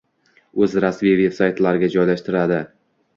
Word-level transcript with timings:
o‘z 0.65 0.71
rasmiy 0.85 1.13
veb-saytlariga 1.19 1.91
joylashtiradi. 1.97 2.59